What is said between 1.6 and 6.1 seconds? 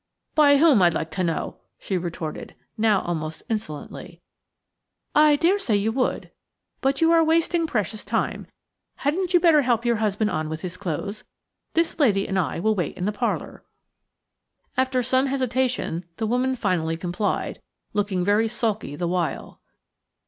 she retorted, now almost insolently. "I dare say you